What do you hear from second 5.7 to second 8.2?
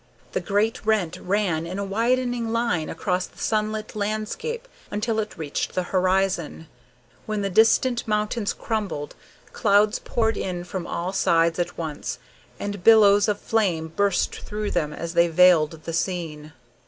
the horizon, when the distant